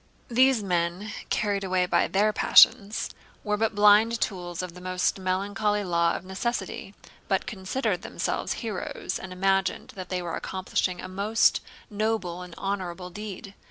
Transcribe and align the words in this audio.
These 0.31 0.63
men, 0.63 1.11
carried 1.29 1.63
away 1.63 1.85
by 1.85 2.07
their 2.07 2.33
passions, 2.33 3.11
were 3.43 3.55
but 3.55 3.75
blind 3.75 4.19
tools 4.19 4.63
of 4.63 4.73
the 4.73 4.81
most 4.81 5.19
melancholy 5.19 5.83
law 5.83 6.15
of 6.15 6.25
necessity, 6.25 6.95
but 7.27 7.45
considered 7.45 8.01
themselves 8.01 8.53
heroes 8.65 9.19
and 9.21 9.31
imagined 9.31 9.89
that 9.93 10.09
they 10.09 10.23
were 10.23 10.35
accomplishing 10.35 11.01
a 11.01 11.07
most 11.07 11.61
noble 11.91 12.41
and 12.41 12.55
honorable 12.57 13.11
deed. 13.11 13.53